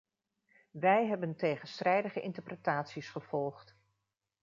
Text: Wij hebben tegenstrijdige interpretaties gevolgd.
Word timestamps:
Wij 0.71 1.05
hebben 1.05 1.35
tegenstrijdige 1.35 2.21
interpretaties 2.21 3.09
gevolgd. 3.09 3.75